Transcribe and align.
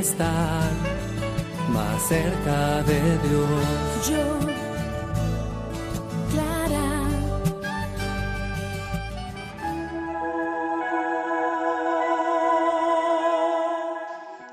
estar 0.00 0.70
más 1.70 2.08
cerca 2.08 2.82
de 2.84 3.18
Dios. 3.28 4.08
Yo, 4.08 4.38
Clara. 6.30 6.90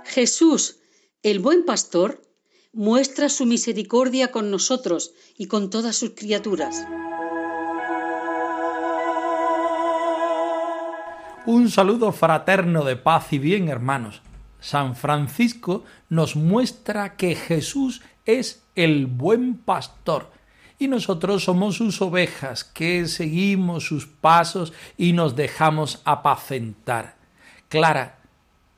Jesús, 0.04 0.80
el 1.24 1.40
buen 1.40 1.64
pastor, 1.64 2.22
muestra 2.74 3.30
su 3.30 3.46
misericordia 3.46 4.32
con 4.32 4.52
nosotros 4.52 5.14
y 5.38 5.48
con 5.48 5.70
todas 5.70 5.96
sus 5.96 6.12
criaturas. 6.12 6.86
Un 11.46 11.72
saludo 11.72 12.12
fraterno 12.12 12.84
de 12.84 12.98
paz 12.98 13.32
y 13.32 13.40
bien, 13.40 13.70
hermanos. 13.70 14.22
San 14.68 14.98
Francisco 14.98 15.86
nos 16.10 16.36
muestra 16.36 17.16
que 17.16 17.36
Jesús 17.36 18.02
es 18.26 18.66
el 18.76 19.06
buen 19.06 19.56
pastor 19.56 20.30
y 20.78 20.90
nosotros 20.90 21.46
somos 21.46 21.78
sus 21.78 22.02
ovejas 22.02 22.66
que 22.66 23.08
seguimos 23.08 23.86
sus 23.86 24.08
pasos 24.08 24.74
y 24.98 25.14
nos 25.14 25.38
dejamos 25.38 26.02
apacentar. 26.04 27.16
Clara 27.70 28.18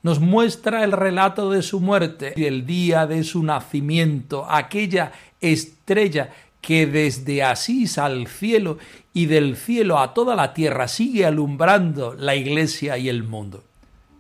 nos 0.04 0.20
muestra 0.20 0.84
el 0.84 0.92
relato 0.92 1.50
de 1.50 1.64
su 1.64 1.80
muerte 1.80 2.34
y 2.36 2.45
el 2.45 2.67
día 2.67 3.08
de 3.08 3.23
su 3.23 3.42
nacimiento, 3.42 4.45
aquella 4.48 5.12
estrella 5.42 6.30
que 6.62 6.86
desde 6.86 7.42
Asís 7.42 7.98
al 7.98 8.28
cielo 8.28 8.78
y 9.12 9.26
del 9.26 9.58
cielo 9.58 9.98
a 9.98 10.14
toda 10.14 10.36
la 10.36 10.54
tierra 10.54 10.88
sigue 10.88 11.26
alumbrando 11.26 12.14
la 12.14 12.36
iglesia 12.36 13.00
y 13.00 13.10
el 13.10 13.23
mundo. 13.23 13.64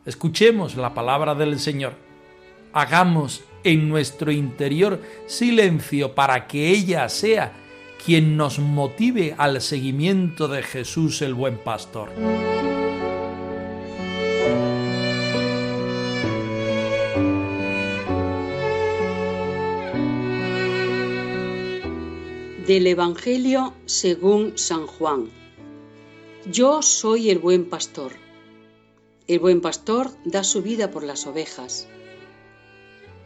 Escuchemos 0.05 0.77
la 0.77 0.93
palabra 0.93 1.35
del 1.35 1.59
Señor. 1.59 1.93
Hagamos 2.71 3.43
en 3.65 3.89
nuestro 3.89 4.31
interior 4.31 5.01
silencio 5.27 6.15
para 6.15 6.47
que 6.47 6.69
ella 6.69 7.09
sea 7.09 7.51
quien 8.03 8.37
nos 8.37 8.59
motive 8.59 9.35
al 9.37 9.59
seguimiento 9.59 10.47
de 10.47 10.63
Jesús 10.63 11.21
el 11.21 11.33
buen 11.33 11.57
pastor. 11.57 12.09
Del 22.65 22.87
Evangelio 22.87 23.73
según 23.85 24.57
San 24.57 24.87
Juan. 24.87 25.29
Yo 26.49 26.81
soy 26.81 27.31
el 27.31 27.39
buen 27.39 27.65
pastor. 27.65 28.28
El 29.29 29.37
buen 29.37 29.61
pastor 29.61 30.09
da 30.25 30.43
su 30.43 30.63
vida 30.63 30.89
por 30.89 31.03
las 31.03 31.27
ovejas. 31.27 31.87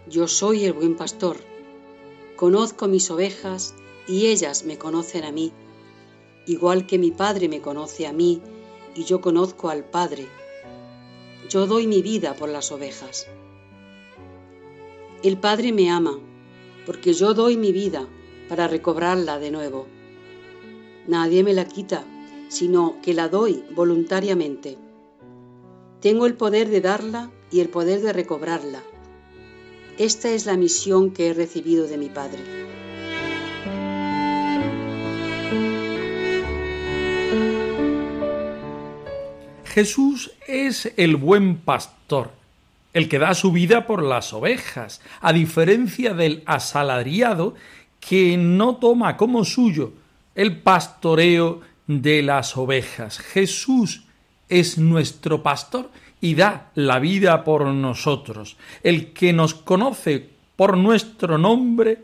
Yo 0.10 0.28
soy 0.28 0.66
el 0.66 0.74
buen 0.74 0.98
pastor. 0.98 1.38
Conozco 2.36 2.90
mis 2.90 3.10
ovejas 3.10 3.74
y 4.06 4.28
ellas 4.28 4.66
me 4.66 4.78
conocen 4.78 5.24
a 5.24 5.32
mí, 5.32 5.54
igual 6.46 6.88
que 6.88 7.00
mi 7.00 7.12
Padre 7.12 7.48
me 7.48 7.62
conoce 7.62 8.06
a 8.06 8.12
mí 8.12 8.42
y 8.96 9.06
yo 9.06 9.22
conozco 9.22 9.70
al 9.70 9.86
Padre. 9.86 10.28
Yo 11.50 11.68
doy 11.68 11.88
mi 11.88 12.02
vida 12.02 12.36
por 12.36 12.50
las 12.50 12.74
ovejas. 12.74 13.26
El 15.24 15.38
Padre 15.38 15.72
me 15.72 15.90
ama, 15.90 16.20
porque 16.86 17.14
yo 17.14 17.34
doy 17.34 17.56
mi 17.56 17.72
vida 17.72 18.10
para 18.50 18.68
recobrarla 18.68 19.40
de 19.40 19.52
nuevo. 19.52 19.88
Nadie 21.08 21.46
me 21.46 21.54
la 21.54 21.66
quita, 21.66 22.04
sino 22.50 22.98
que 23.02 23.14
la 23.14 23.30
doy 23.30 23.64
voluntariamente. 23.74 24.83
Tengo 26.04 26.26
el 26.26 26.34
poder 26.34 26.68
de 26.68 26.82
darla 26.82 27.32
y 27.50 27.62
el 27.62 27.70
poder 27.70 28.02
de 28.02 28.12
recobrarla. 28.12 28.84
Esta 29.98 30.32
es 30.32 30.46
la 30.46 30.58
misión 30.58 31.12
que 31.12 31.30
he 31.30 31.34
recibido 31.34 31.88
de 31.88 31.98
mi 31.98 32.10
Padre. 32.10 32.40
Jesús 39.64 40.32
es 40.46 40.92
el 40.98 41.16
buen 41.16 41.56
pastor, 41.56 42.32
el 42.92 43.08
que 43.08 43.18
da 43.18 43.34
su 43.34 43.54
vida 43.54 43.88
por 43.88 44.04
las 44.04 44.34
ovejas, 44.34 45.00
a 45.22 45.32
diferencia 45.32 46.14
del 46.14 46.44
asalariado 46.46 47.56
que 48.02 48.36
no 48.36 48.76
toma 48.76 49.16
como 49.16 49.46
suyo 49.46 49.94
el 50.36 50.62
pastoreo 50.62 51.62
de 51.88 52.24
las 52.24 52.58
ovejas. 52.58 53.20
Jesús 53.20 54.04
es 54.60 54.78
nuestro 54.78 55.42
pastor 55.42 55.90
y 56.22 56.36
da 56.36 56.72
la 56.76 57.00
vida 57.00 57.44
por 57.44 57.66
nosotros, 57.66 58.56
el 58.84 59.12
que 59.12 59.34
nos 59.34 59.54
conoce 59.56 60.30
por 60.56 60.78
nuestro 60.78 61.38
nombre 61.38 62.00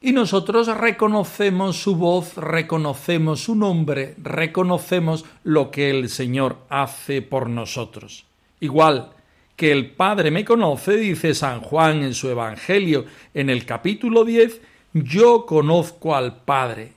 y 0.00 0.12
nosotros 0.12 0.66
reconocemos 0.66 1.76
su 1.76 1.96
voz, 1.96 2.36
reconocemos 2.36 3.40
su 3.40 3.54
nombre, 3.54 4.14
reconocemos 4.22 5.24
lo 5.44 5.70
que 5.70 5.88
el 5.88 6.10
Señor 6.10 6.58
hace 6.68 7.22
por 7.22 7.48
nosotros. 7.48 8.26
Igual 8.60 9.10
que 9.56 9.72
el 9.72 9.92
Padre 9.92 10.30
me 10.30 10.44
conoce, 10.44 10.96
dice 10.96 11.34
San 11.34 11.60
Juan 11.60 12.02
en 12.02 12.12
su 12.12 12.28
Evangelio 12.28 13.06
en 13.32 13.48
el 13.48 13.64
capítulo 13.64 14.24
10, 14.24 14.60
yo 14.92 15.46
conozco 15.46 16.14
al 16.14 16.36
Padre. 16.36 16.92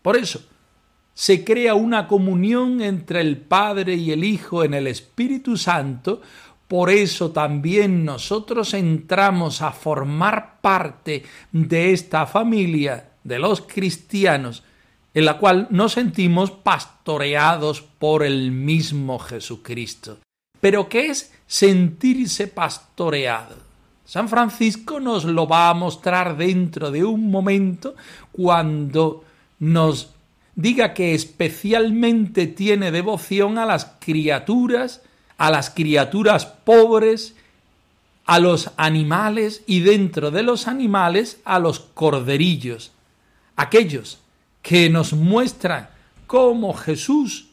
Por 0.00 0.16
eso, 0.16 0.40
se 1.18 1.42
crea 1.42 1.74
una 1.74 2.06
comunión 2.06 2.80
entre 2.80 3.20
el 3.20 3.38
Padre 3.38 3.96
y 3.96 4.12
el 4.12 4.22
Hijo 4.22 4.62
en 4.62 4.72
el 4.72 4.86
Espíritu 4.86 5.56
Santo, 5.56 6.22
por 6.68 6.90
eso 6.90 7.32
también 7.32 8.04
nosotros 8.04 8.72
entramos 8.72 9.60
a 9.60 9.72
formar 9.72 10.60
parte 10.60 11.24
de 11.50 11.92
esta 11.92 12.24
familia 12.26 13.14
de 13.24 13.40
los 13.40 13.62
cristianos, 13.62 14.62
en 15.12 15.24
la 15.24 15.38
cual 15.38 15.66
nos 15.70 15.94
sentimos 15.94 16.52
pastoreados 16.52 17.82
por 17.82 18.22
el 18.22 18.52
mismo 18.52 19.18
Jesucristo. 19.18 20.18
Pero 20.60 20.88
¿qué 20.88 21.06
es 21.06 21.34
sentirse 21.48 22.46
pastoreado? 22.46 23.56
San 24.04 24.28
Francisco 24.28 25.00
nos 25.00 25.24
lo 25.24 25.48
va 25.48 25.68
a 25.68 25.74
mostrar 25.74 26.36
dentro 26.36 26.92
de 26.92 27.02
un 27.02 27.28
momento 27.28 27.96
cuando 28.30 29.24
nos 29.58 30.14
diga 30.58 30.92
que 30.92 31.14
especialmente 31.14 32.48
tiene 32.48 32.90
devoción 32.90 33.58
a 33.58 33.64
las 33.64 33.92
criaturas 34.00 35.02
a 35.38 35.52
las 35.52 35.70
criaturas 35.70 36.46
pobres, 36.46 37.36
a 38.26 38.40
los 38.40 38.72
animales 38.76 39.62
y 39.66 39.80
dentro 39.80 40.30
de 40.30 40.42
los 40.42 40.66
animales 40.66 41.40
a 41.44 41.60
los 41.60 41.78
corderillos, 41.78 42.90
aquellos 43.56 44.18
que 44.60 44.90
nos 44.90 45.12
muestran 45.12 45.88
cómo 46.26 46.74
Jesús 46.74 47.46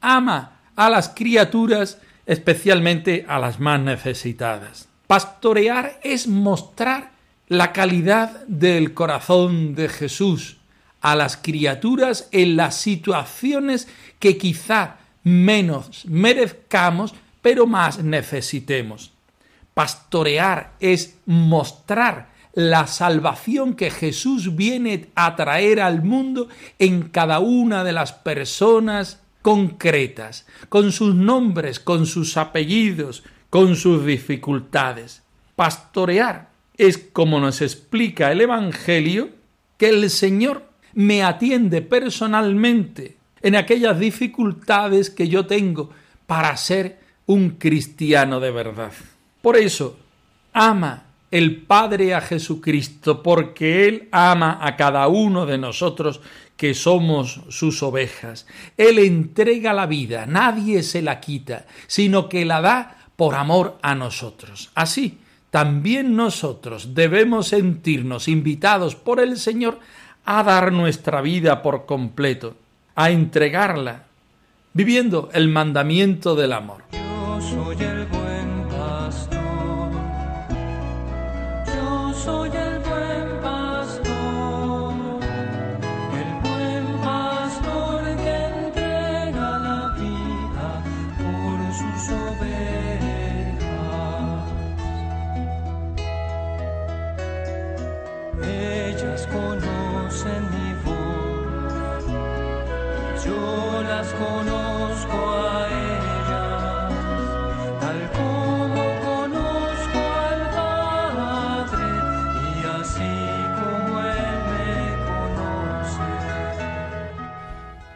ama 0.00 0.58
a 0.74 0.90
las 0.90 1.10
criaturas, 1.10 1.98
especialmente 2.26 3.24
a 3.28 3.38
las 3.38 3.60
más 3.60 3.80
necesitadas. 3.80 4.88
Pastorear 5.06 6.00
es 6.02 6.26
mostrar 6.26 7.12
la 7.46 7.72
calidad 7.72 8.44
del 8.46 8.92
corazón 8.92 9.74
de 9.74 9.88
Jesús 9.88 10.59
a 11.00 11.16
las 11.16 11.36
criaturas 11.36 12.28
en 12.32 12.56
las 12.56 12.76
situaciones 12.76 13.88
que 14.18 14.36
quizá 14.36 14.96
menos 15.22 16.04
merezcamos, 16.06 17.14
pero 17.42 17.66
más 17.66 18.02
necesitemos. 18.02 19.12
Pastorear 19.74 20.74
es 20.80 21.16
mostrar 21.26 22.30
la 22.52 22.86
salvación 22.86 23.74
que 23.74 23.90
Jesús 23.90 24.56
viene 24.56 25.08
a 25.14 25.36
traer 25.36 25.80
al 25.80 26.02
mundo 26.02 26.48
en 26.78 27.02
cada 27.02 27.38
una 27.38 27.84
de 27.84 27.92
las 27.92 28.12
personas 28.12 29.20
concretas, 29.42 30.46
con 30.68 30.92
sus 30.92 31.14
nombres, 31.14 31.80
con 31.80 32.06
sus 32.06 32.36
apellidos, 32.36 33.22
con 33.48 33.76
sus 33.76 34.04
dificultades. 34.04 35.22
Pastorear 35.56 36.50
es, 36.76 36.98
como 36.98 37.40
nos 37.40 37.62
explica 37.62 38.32
el 38.32 38.40
Evangelio, 38.40 39.30
que 39.76 39.88
el 39.88 40.10
Señor 40.10 40.69
me 40.94 41.22
atiende 41.22 41.82
personalmente 41.82 43.16
en 43.42 43.56
aquellas 43.56 43.98
dificultades 43.98 45.10
que 45.10 45.28
yo 45.28 45.46
tengo 45.46 45.90
para 46.26 46.56
ser 46.56 47.00
un 47.26 47.50
cristiano 47.50 48.40
de 48.40 48.50
verdad. 48.50 48.92
Por 49.40 49.56
eso, 49.56 49.96
ama 50.52 51.04
el 51.30 51.62
Padre 51.62 52.14
a 52.14 52.20
Jesucristo, 52.20 53.22
porque 53.22 53.88
Él 53.88 54.08
ama 54.10 54.58
a 54.60 54.76
cada 54.76 55.06
uno 55.08 55.46
de 55.46 55.58
nosotros 55.58 56.20
que 56.56 56.74
somos 56.74 57.40
sus 57.48 57.82
ovejas. 57.82 58.46
Él 58.76 58.98
entrega 58.98 59.72
la 59.72 59.86
vida, 59.86 60.26
nadie 60.26 60.82
se 60.82 61.02
la 61.02 61.20
quita, 61.20 61.66
sino 61.86 62.28
que 62.28 62.44
la 62.44 62.60
da 62.60 62.98
por 63.16 63.34
amor 63.34 63.78
a 63.80 63.94
nosotros. 63.94 64.70
Así, 64.74 65.18
también 65.50 66.16
nosotros 66.16 66.94
debemos 66.94 67.48
sentirnos 67.48 68.28
invitados 68.28 68.94
por 68.94 69.20
el 69.20 69.36
Señor 69.36 69.80
a 70.38 70.44
dar 70.44 70.70
nuestra 70.70 71.20
vida 71.22 71.60
por 71.60 71.86
completo, 71.86 72.54
a 72.94 73.10
entregarla, 73.10 74.04
viviendo 74.72 75.28
el 75.32 75.48
mandamiento 75.48 76.36
del 76.36 76.52
amor. 76.52 76.84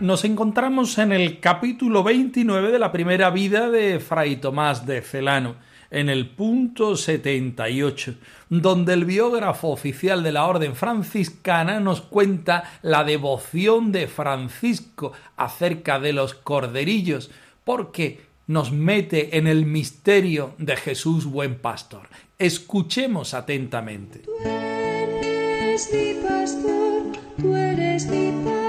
Nos 0.04 0.26
encontramos 0.26 0.98
en 0.98 1.12
el 1.12 1.40
capítulo 1.40 2.04
29 2.04 2.70
de 2.70 2.78
la 2.78 2.92
primera 2.92 3.30
vida 3.30 3.70
de 3.70 4.00
Fray 4.00 4.36
Tomás 4.36 4.84
de 4.84 5.00
Celano, 5.00 5.56
en 5.90 6.10
el 6.10 6.28
punto 6.28 6.94
78, 6.94 8.14
donde 8.50 8.92
el 8.92 9.06
biógrafo 9.06 9.68
oficial 9.68 10.22
de 10.22 10.32
la 10.32 10.44
Orden 10.44 10.74
franciscana 10.74 11.80
nos 11.80 12.02
cuenta 12.02 12.64
la 12.82 13.02
devoción 13.02 13.92
de 13.92 14.06
Francisco 14.06 15.12
acerca 15.38 15.98
de 15.98 16.12
los 16.12 16.34
corderillos, 16.34 17.30
porque 17.64 18.20
nos 18.46 18.72
mete 18.72 19.38
en 19.38 19.46
el 19.46 19.64
misterio 19.64 20.52
de 20.58 20.76
Jesús 20.76 21.24
buen 21.24 21.54
pastor. 21.54 22.10
Escuchemos 22.38 23.32
atentamente. 23.32 24.18
Tú 24.18 24.32
eres 24.44 25.88
mi 25.90 26.28
pastor, 26.28 27.04
tú 27.40 27.56
eres 27.56 28.04
mi 28.04 28.44
pastor 28.44 28.63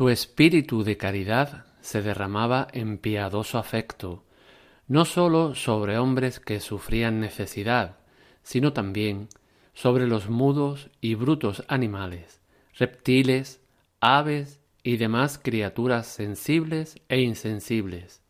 Su 0.00 0.08
espíritu 0.08 0.82
de 0.82 0.96
caridad 0.96 1.66
se 1.82 2.00
derramaba 2.00 2.68
en 2.72 2.96
piadoso 2.96 3.58
afecto, 3.58 4.24
no 4.88 5.04
sólo 5.04 5.54
sobre 5.54 5.98
hombres 5.98 6.40
que 6.40 6.60
sufrían 6.60 7.20
necesidad, 7.20 7.98
sino 8.42 8.72
también 8.72 9.28
sobre 9.74 10.06
los 10.06 10.30
mudos 10.30 10.88
y 11.02 11.16
brutos 11.16 11.64
animales, 11.68 12.40
reptiles, 12.78 13.60
aves 14.00 14.62
y 14.82 14.96
demás 14.96 15.38
criaturas 15.38 16.06
sensibles 16.06 16.98
e 17.10 17.20
insensibles. 17.20 18.22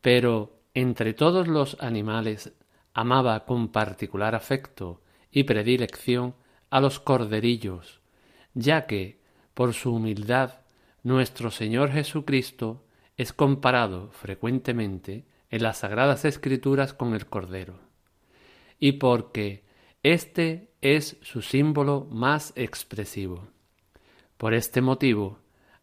Pero 0.00 0.64
entre 0.74 1.14
todos 1.14 1.46
los 1.46 1.76
animales 1.78 2.54
amaba 2.92 3.44
con 3.44 3.68
particular 3.68 4.34
afecto 4.34 5.00
y 5.30 5.44
predilección 5.44 6.34
a 6.70 6.80
los 6.80 6.98
corderillos, 6.98 8.00
ya 8.54 8.88
que, 8.88 9.20
por 9.54 9.74
su 9.74 9.94
humildad, 9.94 10.61
nuestro 11.02 11.50
Señor 11.50 11.90
Jesucristo 11.90 12.84
es 13.16 13.32
comparado 13.32 14.10
frecuentemente 14.12 15.26
en 15.50 15.62
las 15.62 15.78
Sagradas 15.78 16.24
Escrituras 16.24 16.94
con 16.94 17.14
el 17.14 17.26
Cordero, 17.26 17.80
y 18.78 18.92
porque 18.92 19.64
este 20.02 20.72
es 20.80 21.18
su 21.22 21.42
símbolo 21.42 22.06
más 22.10 22.52
expresivo. 22.56 23.48
Por 24.36 24.54
este 24.54 24.80
motivo, 24.80 25.38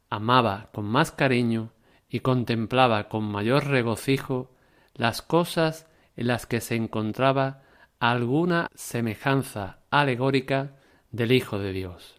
amaba 0.10 0.69
con 0.74 0.86
más 0.86 1.12
cariño 1.12 1.71
y 2.10 2.21
contemplaba 2.21 3.07
con 3.07 3.24
mayor 3.24 3.68
regocijo 3.68 4.51
las 4.95 5.21
cosas 5.21 5.88
en 6.18 6.27
las 6.27 6.45
que 6.45 6.60
se 6.60 6.75
encontraba 6.75 7.63
alguna 8.00 8.68
semejanza 8.74 9.80
alegórica 9.89 10.75
del 11.12 11.31
Hijo 11.31 11.60
de 11.60 11.71
Dios. 11.71 12.19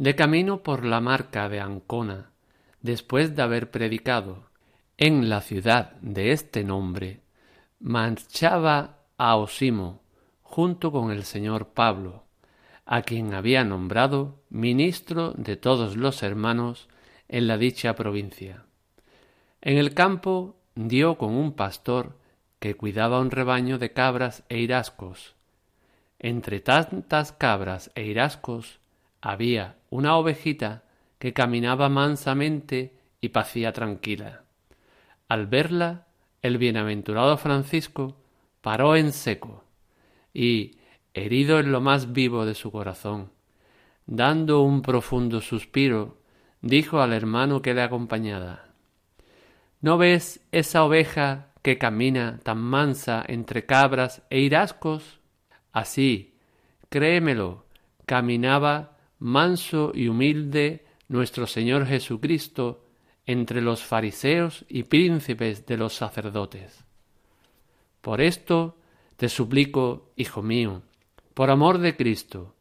De 0.00 0.14
camino 0.14 0.62
por 0.62 0.86
la 0.86 1.02
marca 1.02 1.50
de 1.50 1.60
Ancona, 1.60 2.30
después 2.80 3.36
de 3.36 3.42
haber 3.42 3.70
predicado 3.70 4.48
en 4.96 5.28
la 5.28 5.42
ciudad 5.42 5.92
de 6.00 6.32
este 6.32 6.64
nombre, 6.64 7.20
marchaba 7.80 9.00
a 9.18 9.36
Osimo 9.36 10.00
junto 10.40 10.90
con 10.90 11.10
el 11.10 11.24
señor 11.24 11.74
Pablo, 11.74 12.24
a 12.86 13.02
quien 13.02 13.34
había 13.34 13.62
nombrado 13.62 14.40
ministro 14.48 15.32
de 15.32 15.58
todos 15.58 15.98
los 15.98 16.22
hermanos 16.22 16.88
en 17.28 17.46
la 17.46 17.58
dicha 17.58 17.94
provincia. 17.94 18.64
En 19.60 19.76
el 19.76 19.92
campo 19.92 20.56
dio 20.76 21.18
con 21.18 21.34
un 21.34 21.52
pastor 21.52 22.16
que 22.58 22.74
cuidaba 22.74 23.20
un 23.20 23.30
rebaño 23.30 23.78
de 23.78 23.92
cabras 23.92 24.44
e 24.48 24.60
irascos. 24.60 25.34
Entre 26.18 26.60
tantas 26.60 27.32
cabras 27.32 27.90
e 27.94 28.04
irascos 28.04 28.80
había 29.20 29.76
una 29.90 30.16
ovejita 30.16 30.84
que 31.18 31.32
caminaba 31.32 31.88
mansamente 31.88 32.96
y 33.20 33.28
pacía 33.28 33.72
tranquila. 33.72 34.44
Al 35.28 35.46
verla, 35.46 36.06
el 36.42 36.58
bienaventurado 36.58 37.36
Francisco 37.36 38.16
paró 38.62 38.96
en 38.96 39.12
seco 39.12 39.64
y, 40.32 40.78
herido 41.12 41.58
en 41.60 41.72
lo 41.72 41.80
más 41.80 42.12
vivo 42.12 42.46
de 42.46 42.54
su 42.54 42.70
corazón, 42.72 43.30
dando 44.06 44.62
un 44.62 44.80
profundo 44.82 45.40
suspiro, 45.40 46.18
dijo 46.62 47.00
al 47.00 47.12
hermano 47.12 47.62
que 47.62 47.74
le 47.74 47.82
acompañaba 47.82 48.64
¿No 49.80 49.96
ves 49.98 50.46
esa 50.52 50.84
oveja 50.84 51.48
que 51.62 51.78
camina 51.78 52.38
tan 52.42 52.58
mansa 52.58 53.24
entre 53.26 53.66
cabras 53.66 54.22
e 54.30 54.40
irascos? 54.40 55.20
Así, 55.72 56.38
créemelo, 56.90 57.64
caminaba 58.04 58.98
manso 59.20 59.92
y 59.94 60.08
humilde 60.08 60.84
nuestro 61.08 61.46
Señor 61.46 61.86
Jesucristo 61.86 62.84
entre 63.26 63.60
los 63.60 63.82
fariseos 63.82 64.64
y 64.68 64.84
príncipes 64.84 65.66
de 65.66 65.76
los 65.76 65.94
sacerdotes. 65.94 66.84
Por 68.00 68.20
esto 68.20 68.76
te 69.16 69.28
suplico, 69.28 70.10
hijo 70.16 70.42
mío, 70.42 70.82
por 71.34 71.50
amor 71.50 71.78
de 71.78 71.96
Cristo, 71.96 72.56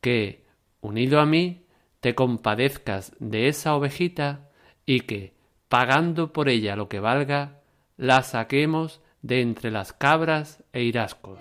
que, 0.00 0.44
unido 0.80 1.20
a 1.20 1.26
mí, 1.26 1.64
te 2.00 2.14
compadezcas 2.14 3.14
de 3.18 3.48
esa 3.48 3.74
ovejita 3.74 4.50
y 4.84 5.00
que, 5.00 5.34
pagando 5.68 6.32
por 6.32 6.48
ella 6.48 6.74
lo 6.76 6.88
que 6.88 7.00
valga, 7.00 7.60
la 7.96 8.22
saquemos 8.22 9.00
de 9.22 9.42
entre 9.42 9.70
las 9.70 9.92
cabras 9.92 10.64
e 10.72 10.82
irascos. 10.82 11.38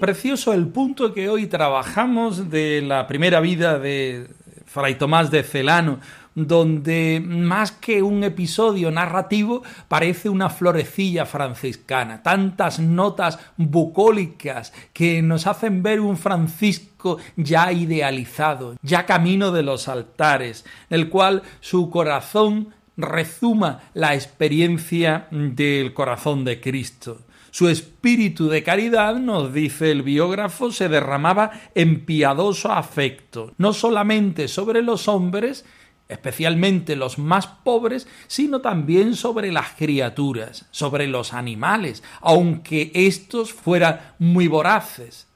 Precioso 0.00 0.52
el 0.52 0.68
punto 0.68 1.14
que 1.14 1.30
hoy 1.30 1.46
trabajamos 1.46 2.50
de 2.50 2.82
la 2.82 3.06
primera 3.06 3.40
vida 3.40 3.78
de 3.78 4.28
Fray 4.66 4.96
Tomás 4.96 5.30
de 5.30 5.42
Celano, 5.42 6.00
donde 6.34 7.22
más 7.24 7.72
que 7.72 8.02
un 8.02 8.22
episodio 8.22 8.90
narrativo 8.90 9.62
parece 9.88 10.28
una 10.28 10.50
florecilla 10.50 11.24
franciscana, 11.24 12.22
tantas 12.22 12.78
notas 12.78 13.38
bucólicas 13.56 14.74
que 14.92 15.22
nos 15.22 15.46
hacen 15.46 15.82
ver 15.82 16.00
un 16.00 16.18
Francisco 16.18 17.16
ya 17.36 17.72
idealizado, 17.72 18.76
ya 18.82 19.06
camino 19.06 19.50
de 19.50 19.62
los 19.62 19.88
altares, 19.88 20.66
el 20.90 21.08
cual 21.08 21.42
su 21.60 21.88
corazón 21.88 22.74
rezuma 22.98 23.80
la 23.94 24.14
experiencia 24.14 25.26
del 25.30 25.94
corazón 25.94 26.44
de 26.44 26.60
Cristo. 26.60 27.25
Su 27.56 27.70
espíritu 27.70 28.50
de 28.50 28.62
caridad, 28.62 29.16
nos 29.16 29.54
dice 29.54 29.90
el 29.90 30.02
biógrafo, 30.02 30.70
se 30.70 30.90
derramaba 30.90 31.52
en 31.74 32.04
piadoso 32.04 32.70
afecto, 32.70 33.54
no 33.56 33.72
solamente 33.72 34.46
sobre 34.48 34.82
los 34.82 35.08
hombres, 35.08 35.64
especialmente 36.06 36.96
los 36.96 37.18
más 37.18 37.46
pobres, 37.46 38.08
sino 38.26 38.60
también 38.60 39.16
sobre 39.16 39.52
las 39.52 39.70
criaturas, 39.70 40.66
sobre 40.70 41.06
los 41.06 41.32
animales, 41.32 42.02
aunque 42.20 42.90
éstos 42.92 43.54
fueran 43.54 44.02
muy 44.18 44.48
voraces. 44.48 45.26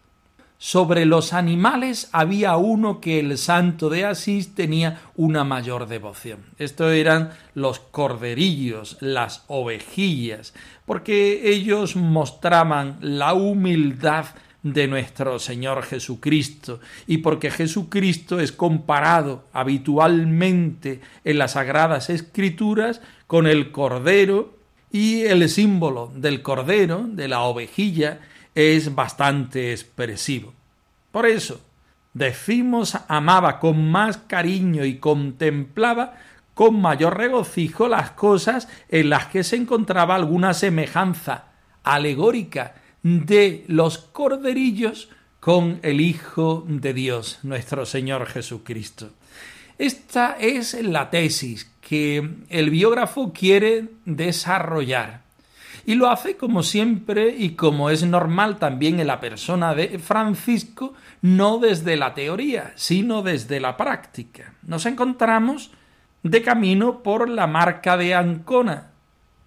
Sobre 0.62 1.06
los 1.06 1.32
animales 1.32 2.10
había 2.12 2.58
uno 2.58 3.00
que 3.00 3.18
el 3.18 3.38
santo 3.38 3.88
de 3.88 4.04
Asís 4.04 4.54
tenía 4.54 5.00
una 5.16 5.42
mayor 5.42 5.88
devoción. 5.88 6.40
Estos 6.58 6.92
eran 6.92 7.30
los 7.54 7.80
corderillos, 7.80 8.98
las 9.00 9.42
ovejillas, 9.46 10.52
porque 10.84 11.48
ellos 11.50 11.96
mostraban 11.96 12.98
la 13.00 13.32
humildad 13.32 14.26
de 14.62 14.86
nuestro 14.86 15.38
Señor 15.38 15.82
Jesucristo 15.82 16.80
y 17.06 17.18
porque 17.18 17.50
Jesucristo 17.50 18.38
es 18.38 18.52
comparado 18.52 19.44
habitualmente 19.54 21.00
en 21.24 21.38
las 21.38 21.52
sagradas 21.52 22.10
escrituras 22.10 23.00
con 23.26 23.46
el 23.46 23.72
cordero 23.72 24.58
y 24.92 25.22
el 25.22 25.48
símbolo 25.48 26.12
del 26.14 26.42
cordero, 26.42 27.06
de 27.08 27.28
la 27.28 27.40
ovejilla, 27.44 28.20
es 28.54 28.94
bastante 28.94 29.72
expresivo. 29.72 30.52
Por 31.10 31.26
eso, 31.26 31.60
decimos 32.14 32.96
amaba 33.08 33.58
con 33.58 33.90
más 33.90 34.18
cariño 34.18 34.84
y 34.84 34.98
contemplaba 34.98 36.14
con 36.54 36.80
mayor 36.80 37.16
regocijo 37.16 37.88
las 37.88 38.10
cosas 38.10 38.68
en 38.88 39.10
las 39.10 39.26
que 39.26 39.44
se 39.44 39.56
encontraba 39.56 40.14
alguna 40.14 40.52
semejanza 40.54 41.44
alegórica 41.82 42.74
de 43.02 43.64
los 43.68 43.98
corderillos 43.98 45.08
con 45.40 45.80
el 45.82 46.00
Hijo 46.00 46.64
de 46.68 46.92
Dios, 46.92 47.38
nuestro 47.42 47.86
Señor 47.86 48.26
Jesucristo. 48.26 49.10
Esta 49.78 50.36
es 50.38 50.74
la 50.82 51.08
tesis 51.08 51.70
que 51.80 52.28
el 52.50 52.68
biógrafo 52.68 53.32
quiere 53.32 53.88
desarrollar. 54.04 55.19
Y 55.90 55.96
lo 55.96 56.08
hace 56.08 56.36
como 56.36 56.62
siempre 56.62 57.34
y 57.36 57.56
como 57.56 57.90
es 57.90 58.04
normal 58.04 58.60
también 58.60 59.00
en 59.00 59.08
la 59.08 59.18
persona 59.18 59.74
de 59.74 59.98
Francisco, 59.98 60.94
no 61.20 61.58
desde 61.58 61.96
la 61.96 62.14
teoría, 62.14 62.72
sino 62.76 63.22
desde 63.22 63.58
la 63.58 63.76
práctica. 63.76 64.54
Nos 64.62 64.86
encontramos 64.86 65.72
de 66.22 66.42
camino 66.42 67.02
por 67.02 67.28
la 67.28 67.48
marca 67.48 67.96
de 67.96 68.14
Ancona 68.14 68.92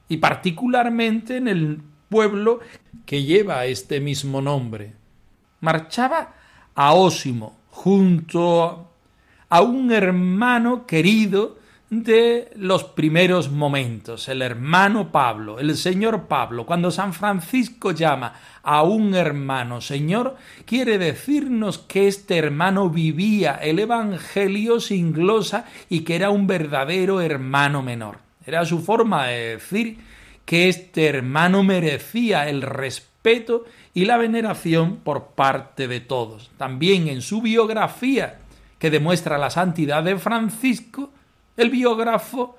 y 0.09 0.17
particularmente 0.17 1.37
en 1.37 1.47
el 1.47 1.79
pueblo 2.09 2.59
que 3.05 3.23
lleva 3.23 3.65
este 3.65 4.01
mismo 4.01 4.41
nombre. 4.41 4.95
Marchaba 5.61 6.33
a 6.75 6.93
Ósimo 6.93 7.55
junto 7.69 8.91
a 9.47 9.61
un 9.61 9.93
hermano 9.93 10.85
querido 10.85 11.57
de 12.01 12.49
los 12.55 12.83
primeros 12.83 13.51
momentos, 13.51 14.27
el 14.27 14.41
hermano 14.41 15.11
Pablo, 15.11 15.59
el 15.59 15.77
señor 15.77 16.27
Pablo. 16.27 16.65
Cuando 16.65 16.89
San 16.89 17.13
Francisco 17.13 17.91
llama 17.91 18.33
a 18.63 18.81
un 18.83 19.13
hermano 19.13 19.81
señor, 19.81 20.37
quiere 20.65 20.97
decirnos 20.97 21.77
que 21.77 22.07
este 22.07 22.37
hermano 22.37 22.89
vivía 22.89 23.59
el 23.61 23.77
Evangelio 23.77 24.79
sin 24.79 25.13
glosa 25.13 25.65
y 25.89 25.99
que 25.99 26.15
era 26.15 26.31
un 26.31 26.47
verdadero 26.47 27.21
hermano 27.21 27.83
menor. 27.83 28.17
Era 28.45 28.65
su 28.65 28.79
forma 28.79 29.27
de 29.27 29.49
decir 29.55 29.97
que 30.45 30.69
este 30.69 31.07
hermano 31.07 31.63
merecía 31.63 32.49
el 32.49 32.61
respeto 32.61 33.65
y 33.93 34.05
la 34.05 34.17
veneración 34.17 34.97
por 34.97 35.27
parte 35.35 35.87
de 35.87 35.99
todos. 35.99 36.49
También 36.57 37.07
en 37.07 37.21
su 37.21 37.41
biografía, 37.41 38.39
que 38.79 38.89
demuestra 38.89 39.37
la 39.37 39.49
santidad 39.49 40.03
de 40.03 40.17
Francisco, 40.17 41.11
el 41.57 41.69
biógrafo 41.69 42.57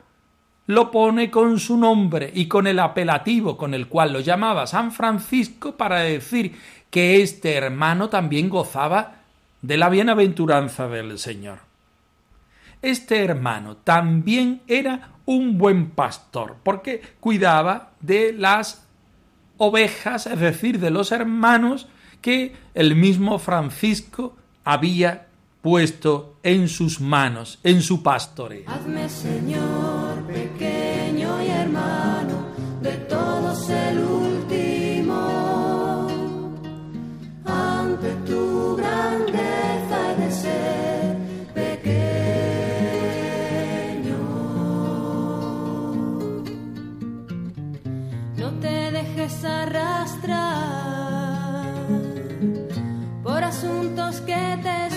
lo 0.66 0.90
pone 0.90 1.30
con 1.30 1.58
su 1.58 1.76
nombre 1.76 2.30
y 2.34 2.48
con 2.48 2.66
el 2.66 2.78
apelativo 2.78 3.56
con 3.56 3.74
el 3.74 3.86
cual 3.86 4.12
lo 4.12 4.20
llamaba 4.20 4.66
San 4.66 4.92
Francisco 4.92 5.76
para 5.76 6.00
decir 6.00 6.56
que 6.90 7.22
este 7.22 7.54
hermano 7.54 8.08
también 8.08 8.48
gozaba 8.48 9.16
de 9.60 9.76
la 9.76 9.88
bienaventuranza 9.88 10.88
del 10.88 11.18
Señor. 11.18 11.58
Este 12.82 13.24
hermano 13.24 13.76
también 13.78 14.60
era 14.66 15.10
un 15.24 15.56
buen 15.56 15.90
pastor, 15.90 16.56
porque 16.62 17.00
cuidaba 17.20 17.92
de 18.00 18.32
las 18.32 18.86
ovejas, 19.56 20.26
es 20.26 20.38
decir, 20.38 20.80
de 20.80 20.90
los 20.90 21.12
hermanos 21.12 21.88
que 22.20 22.54
el 22.74 22.94
mismo 22.94 23.38
Francisco 23.38 24.36
había 24.64 25.28
puesto 25.64 26.37
en 26.42 26.68
sus 26.68 27.00
manos, 27.00 27.59
en 27.62 27.80
su 27.80 28.02
pastoreo. 28.02 28.64
Hazme, 28.66 29.09
Señor, 29.09 30.23
pequeño 30.26 31.42
y 31.42 31.49
hermano, 31.49 32.49
de 32.83 32.92
todos 33.09 33.71
el 33.71 33.99
último. 33.99 35.16
Ante 37.47 38.12
tu 38.26 38.76
grandeza 38.76 40.12
he 40.12 40.16
de 40.21 40.30
ser 40.30 41.16
pequeño. 41.54 41.94
No 48.37 48.50
te 48.61 48.92
dejes 48.92 49.44
arrastrar 49.47 50.44
por 53.23 53.42
asuntos 53.42 54.21
que 54.21 54.59
te 54.62 54.93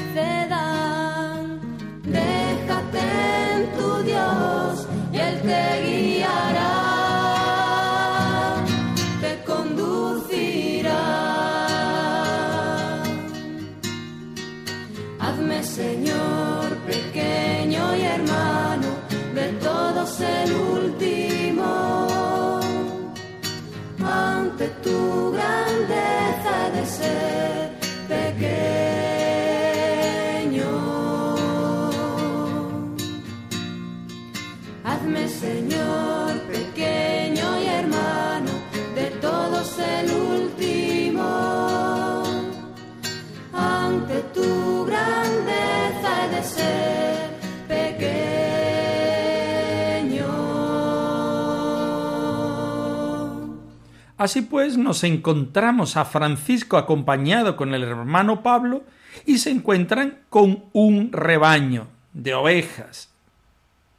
Así 54.18 54.42
pues, 54.42 54.78
nos 54.78 55.04
encontramos 55.04 55.96
a 55.96 56.06
Francisco 56.06 56.78
acompañado 56.78 57.56
con 57.56 57.74
el 57.74 57.84
hermano 57.84 58.42
Pablo 58.42 58.84
y 59.26 59.38
se 59.38 59.52
encuentran 59.52 60.20
con 60.30 60.66
un 60.74 61.12
rebaño 61.12 61.88
de 62.14 62.34
ovejas. 62.34 63.10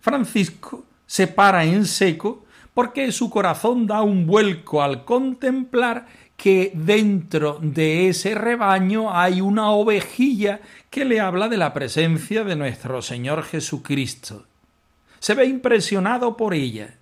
Francisco 0.01 0.85
se 1.07 1.27
para 1.27 1.65
en 1.65 1.87
seco 1.87 2.45
porque 2.75 3.11
su 3.13 3.31
corazón 3.31 3.87
da 3.87 4.03
un 4.03 4.27
vuelco 4.27 4.83
al 4.83 5.05
contemplar 5.05 6.07
que 6.37 6.71
dentro 6.75 7.59
de 7.61 8.09
ese 8.09 8.35
rebaño 8.37 9.13
hay 9.13 9.41
una 9.41 9.71
ovejilla 9.71 10.61
que 10.89 11.05
le 11.05 11.19
habla 11.19 11.49
de 11.49 11.57
la 11.57 11.75
presencia 11.75 12.45
de 12.45 12.55
nuestro 12.55 13.03
Señor 13.03 13.43
Jesucristo. 13.43 14.47
Se 15.19 15.35
ve 15.35 15.47
impresionado 15.47 16.37
por 16.37 16.55
ella, 16.55 16.95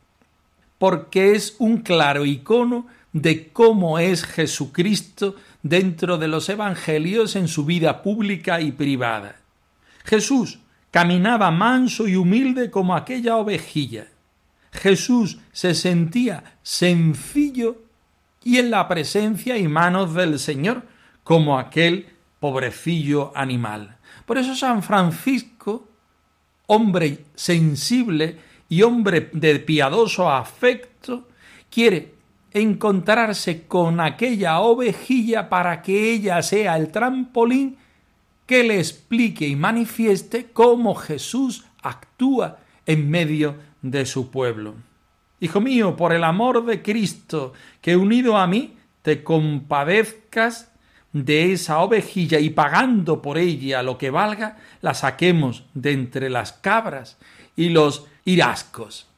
porque 0.78 1.32
es 1.32 1.56
un 1.58 1.82
claro 1.82 2.24
icono 2.24 2.86
de 3.22 3.48
cómo 3.48 3.98
es 3.98 4.24
Jesucristo 4.24 5.36
dentro 5.62 6.18
de 6.18 6.28
los 6.28 6.48
evangelios 6.50 7.34
en 7.34 7.48
su 7.48 7.64
vida 7.64 8.02
pública 8.02 8.60
y 8.60 8.72
privada. 8.72 9.36
Jesús 10.04 10.58
caminaba 10.90 11.50
manso 11.50 12.06
y 12.06 12.16
humilde 12.16 12.70
como 12.70 12.94
aquella 12.94 13.36
ovejilla. 13.36 14.08
Jesús 14.70 15.38
se 15.52 15.74
sentía 15.74 16.58
sencillo 16.62 17.82
y 18.44 18.58
en 18.58 18.70
la 18.70 18.86
presencia 18.86 19.56
y 19.56 19.66
manos 19.66 20.12
del 20.12 20.38
Señor 20.38 20.82
como 21.24 21.58
aquel 21.58 22.06
pobrecillo 22.38 23.32
animal. 23.34 23.96
Por 24.26 24.36
eso 24.36 24.54
San 24.54 24.82
Francisco, 24.82 25.88
hombre 26.66 27.24
sensible 27.34 28.38
y 28.68 28.82
hombre 28.82 29.30
de 29.32 29.58
piadoso 29.58 30.30
afecto, 30.30 31.28
quiere 31.70 32.15
encontrarse 32.60 33.66
con 33.66 34.00
aquella 34.00 34.60
ovejilla 34.60 35.48
para 35.48 35.82
que 35.82 36.12
ella 36.12 36.42
sea 36.42 36.76
el 36.76 36.90
trampolín 36.90 37.76
que 38.46 38.62
le 38.62 38.78
explique 38.78 39.46
y 39.46 39.56
manifieste 39.56 40.46
cómo 40.52 40.94
Jesús 40.94 41.66
actúa 41.82 42.58
en 42.86 43.10
medio 43.10 43.56
de 43.82 44.06
su 44.06 44.30
pueblo. 44.30 44.74
Hijo 45.40 45.60
mío, 45.60 45.96
por 45.96 46.14
el 46.14 46.24
amor 46.24 46.64
de 46.64 46.80
Cristo, 46.80 47.52
que 47.82 47.96
unido 47.96 48.38
a 48.38 48.46
mí 48.46 48.74
te 49.02 49.22
compadezcas 49.22 50.72
de 51.12 51.52
esa 51.52 51.80
ovejilla 51.80 52.38
y 52.38 52.50
pagando 52.50 53.20
por 53.20 53.36
ella 53.36 53.82
lo 53.82 53.98
que 53.98 54.10
valga, 54.10 54.56
la 54.80 54.94
saquemos 54.94 55.64
de 55.74 55.92
entre 55.92 56.30
las 56.30 56.52
cabras 56.52 57.18
y 57.54 57.68
los 57.68 58.06
irascos. 58.24 59.08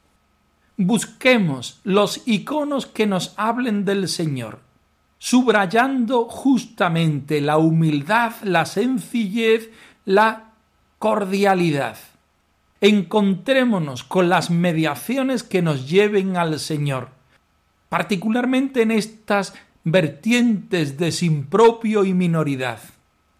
Busquemos 0.80 1.80
los 1.82 2.22
iconos 2.24 2.86
que 2.86 3.04
nos 3.04 3.34
hablen 3.36 3.84
del 3.84 4.06
Señor, 4.06 4.60
subrayando 5.18 6.26
justamente 6.26 7.40
la 7.40 7.58
humildad, 7.58 8.34
la 8.44 8.64
sencillez, 8.64 9.70
la 10.04 10.52
cordialidad. 11.00 11.98
Encontrémonos 12.80 14.04
con 14.04 14.28
las 14.28 14.50
mediaciones 14.50 15.42
que 15.42 15.62
nos 15.62 15.90
lleven 15.90 16.36
al 16.36 16.60
Señor, 16.60 17.08
particularmente 17.88 18.82
en 18.82 18.92
estas 18.92 19.54
vertientes 19.82 20.96
de 20.96 21.10
sin 21.10 21.46
propio 21.46 22.04
y 22.04 22.14
minoridad. 22.14 22.78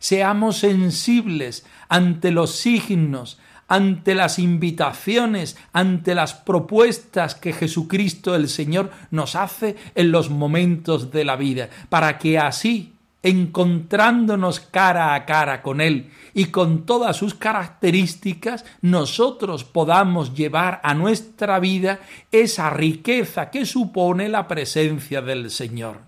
Seamos 0.01 0.59
sensibles 0.59 1.65
ante 1.89 2.33
los 2.33 2.57
signos, 2.57 3.39
ante 3.69 4.15
las 4.15 4.39
invitaciones, 4.39 5.57
ante 5.73 6.15
las 6.15 6.35
propuestas 6.35 7.35
que 7.35 7.53
Jesucristo 7.53 8.35
el 8.35 8.49
Señor 8.49 8.91
nos 9.11 9.37
hace 9.37 9.77
en 9.95 10.11
los 10.11 10.31
momentos 10.31 11.13
de 11.13 11.25
la 11.25 11.37
vida, 11.37 11.69
para 11.89 12.19
que 12.19 12.39
así, 12.39 12.95
encontrándonos 13.23 14.61
cara 14.61 15.15
a 15.15 15.27
cara 15.27 15.61
con 15.61 15.81
Él 15.81 16.11
y 16.35 16.47
con 16.47 16.87
todas 16.87 17.17
sus 17.17 17.35
características, 17.35 18.65
nosotros 18.81 19.65
podamos 19.65 20.35
llevar 20.35 20.81
a 20.83 20.95
nuestra 20.95 21.59
vida 21.59 22.01
esa 22.33 22.71
riqueza 22.71 23.51
que 23.51 23.67
supone 23.67 24.29
la 24.29 24.49
presencia 24.49 25.21
del 25.21 25.51
Señor. 25.51 26.08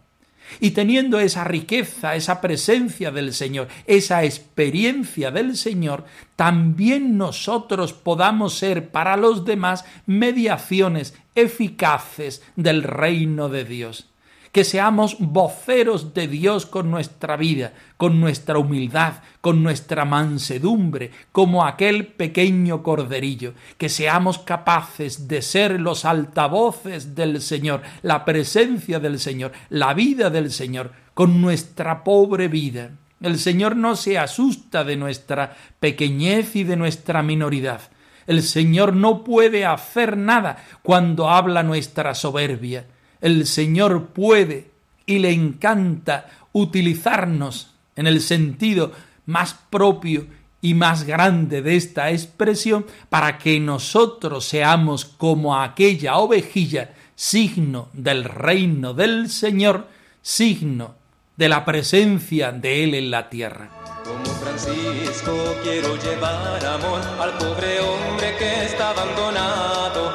Y 0.59 0.73
teniendo 0.73 1.21
esa 1.21 1.45
riqueza, 1.45 2.17
esa 2.17 2.41
presencia 2.41 3.11
del 3.11 3.33
Señor, 3.33 3.69
esa 3.87 4.25
experiencia 4.25 5.31
del 5.31 5.57
Señor, 5.57 6.05
también 6.37 7.17
nosotros 7.17 7.93
podamos 7.93 8.55
ser 8.55 8.91
para 8.91 9.17
los 9.17 9.45
demás 9.45 9.85
mediaciones 10.07 11.15
eficaces 11.35 12.43
del 12.57 12.83
reino 12.83 13.49
de 13.49 13.65
Dios 13.65 14.10
que 14.53 14.65
seamos 14.65 15.17
voceros 15.21 16.13
de 16.13 16.27
Dios 16.27 16.67
con 16.67 16.91
nuestra 16.91 17.37
vida, 17.37 17.73
con 17.97 18.21
nuestra 18.21 18.59
humildad, 18.59 19.15
con 19.41 19.63
nuestra 19.63 20.05
mansedumbre, 20.05 21.13
como 21.31 21.65
aquel 21.65 22.09
pequeño 22.09 22.83
corderillo, 22.83 23.55
que 23.79 23.89
seamos 23.89 24.39
capaces 24.39 25.29
de 25.29 25.43
ser 25.43 25.81
los 25.81 26.05
altavoces 26.05 27.15
del 27.15 27.41
Señor, 27.41 27.83
la 28.03 28.25
presencia 28.25 28.99
del 28.99 29.21
Señor, 29.21 29.53
la 29.69 29.95
vida 29.95 30.31
del 30.31 30.51
Señor, 30.51 30.93
con 31.15 31.41
nuestra 31.41 32.03
pobre 32.03 32.49
vida. 32.49 32.91
El 33.21 33.39
Señor 33.39 33.77
no 33.77 33.95
se 33.95 34.19
asusta 34.19 34.83
de 34.83 34.97
nuestra 34.97 35.55
pequeñez 35.79 36.57
y 36.57 36.65
de 36.65 36.77
nuestra 36.77 37.23
minoridad. 37.23 37.83
El 38.27 38.43
Señor 38.43 38.95
no 38.95 39.23
puede 39.23 39.65
hacer 39.65 40.17
nada 40.17 40.57
cuando 40.83 41.29
habla 41.29 41.63
nuestra 41.63 42.15
soberbia 42.15 42.87
el 43.21 43.47
Señor 43.47 44.09
puede 44.09 44.71
y 45.07 45.19
le 45.19 45.33
encanta 45.33 46.27
utilizarnos 46.53 47.71
en 47.97 48.07
el 48.07 48.21
sentido 48.21 48.93
más 49.27 49.55
propio 49.71 50.27
y 50.63 50.75
más 50.75 51.05
grande 51.05 51.63
de 51.63 51.77
esta 51.77 52.11
expresión 52.11 52.87
para 53.09 53.39
que 53.39 53.59
nosotros 53.61 54.45
seamos 54.45 55.05
como 55.05 55.61
aquella 55.61 56.17
ovejilla, 56.17 56.93
signo 57.15 57.89
del 57.93 58.25
reino 58.25 58.95
del 58.95 59.31
Señor, 59.31 59.87
signo 60.23 60.95
de 61.37 61.49
la 61.49 61.65
presencia 61.65 62.53
de 62.53 62.85
Él 62.85 62.95
en 62.95 63.11
la 63.11 63.29
tierra. 63.31 63.71
Como 64.05 64.25
Francisco 64.25 65.57
quiero 65.63 65.97
llevar 65.97 66.65
amor 66.65 67.01
al 67.19 67.39
pobre 67.39 67.81
hombre 67.81 68.37
que 68.39 68.65
está 68.67 68.91
abandonado, 68.91 70.13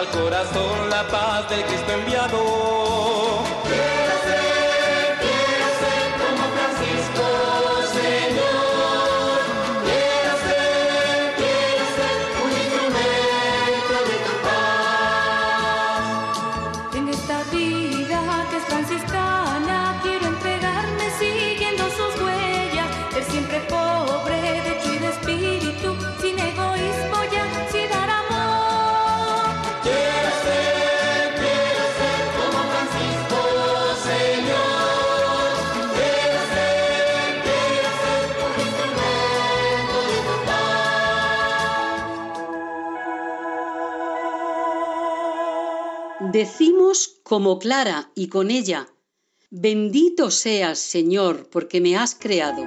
al 0.00 0.08
corazón 0.08 0.88
la 0.88 1.06
paz 1.08 1.50
de 1.50 1.62
Cristo 1.62 1.92
enviado. 1.92 2.79
Como 47.30 47.60
Clara 47.60 48.10
y 48.16 48.26
con 48.26 48.50
ella, 48.50 48.88
bendito 49.52 50.32
seas, 50.32 50.80
Señor, 50.80 51.48
porque 51.48 51.80
me 51.80 51.96
has 51.96 52.16
creado. 52.16 52.66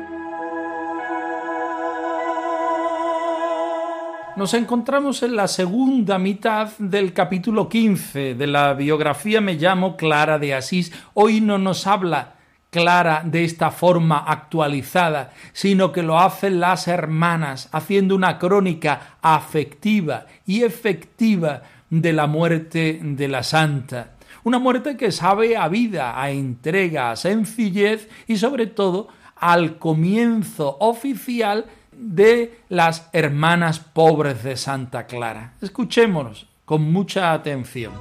Nos 4.38 4.54
encontramos 4.54 5.22
en 5.22 5.36
la 5.36 5.50
segunda 5.50 6.18
mitad 6.18 6.72
del 6.78 7.12
capítulo 7.12 7.68
15 7.68 8.36
de 8.36 8.48
la 8.48 8.74
biografía 8.74 9.42
Me 9.42 9.56
llamo 9.56 9.98
Clara 9.98 10.40
de 10.40 10.54
Asís. 10.54 10.94
Hoy 11.14 11.42
no 11.42 11.58
nos 11.58 11.86
habla 11.86 12.36
Clara 12.70 13.22
de 13.26 13.44
esta 13.44 13.70
forma 13.70 14.20
actualizada, 14.20 15.34
sino 15.52 15.92
que 15.92 16.04
lo 16.04 16.18
hacen 16.18 16.62
las 16.62 16.88
hermanas, 16.88 17.68
haciendo 17.74 18.16
una 18.16 18.40
crónica 18.40 19.18
afectiva 19.22 20.26
y 20.46 20.64
efectiva 20.64 21.64
de 21.90 22.14
la 22.14 22.28
muerte 22.28 23.02
de 23.04 23.28
la 23.28 23.44
santa. 23.44 24.14
Una 24.46 24.60
muerte 24.60 24.98
que 24.98 25.12
sabe 25.12 25.56
a 25.56 25.70
vida, 25.70 26.22
a 26.22 26.30
entrega, 26.32 27.12
a 27.12 27.16
sencillez 27.16 28.10
y 28.28 28.38
sobre 28.38 28.68
todo 28.68 29.08
al 29.36 29.78
comienzo 29.80 30.78
oficial 30.80 31.66
de 31.92 32.60
las 32.70 33.10
hermanas 33.14 33.80
pobres 33.80 34.44
de 34.44 34.58
Santa 34.58 35.06
Clara. 35.06 35.54
Escuchémonos 35.62 36.48
con 36.66 36.92
mucha 36.92 37.32
atención. 37.34 37.94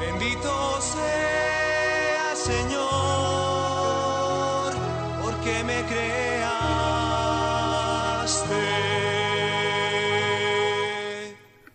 Bendito 0.00 0.80
sea, 0.80 2.34
Señor, 2.34 2.82
porque 5.22 5.62
me 5.64 5.82
creaste. 5.82 6.46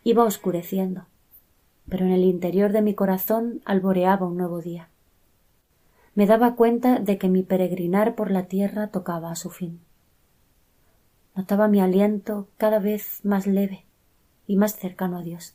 Iba 0.04 0.24
oscureciendo, 0.24 1.06
pero 1.92 2.06
en 2.06 2.14
el 2.14 2.24
interior 2.24 2.72
de 2.72 2.82
mi 2.82 2.94
corazón 2.94 3.62
alboreaba 3.66 4.26
un 4.26 4.38
nuevo 4.38 4.62
día. 4.62 4.88
Me 6.16 6.26
daba 6.26 6.56
cuenta 6.56 7.00
de 7.00 7.18
que 7.18 7.28
mi 7.28 7.44
peregrinar 7.44 8.16
por 8.16 8.32
la 8.32 8.46
tierra 8.46 8.88
tocaba 8.88 9.30
a 9.30 9.36
su 9.36 9.50
fin. 9.50 9.82
Notaba 11.36 11.68
mi 11.68 11.82
aliento 11.82 12.48
cada 12.56 12.80
vez 12.80 13.20
más 13.26 13.46
leve 13.46 13.84
y 14.48 14.56
más 14.56 14.78
cercano 14.78 15.18
a 15.18 15.22
Dios. 15.22 15.54